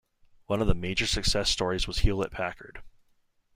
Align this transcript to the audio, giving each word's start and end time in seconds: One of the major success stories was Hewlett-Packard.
One 0.47 0.61
of 0.63 0.67
the 0.67 0.73
major 0.73 1.05
success 1.05 1.51
stories 1.51 1.85
was 1.85 1.99
Hewlett-Packard. 1.99 2.81